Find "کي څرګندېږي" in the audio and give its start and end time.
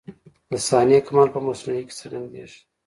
1.87-2.59